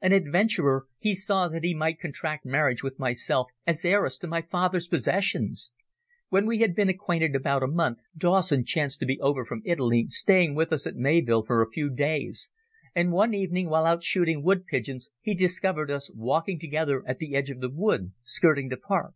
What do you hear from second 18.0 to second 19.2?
skirting the park.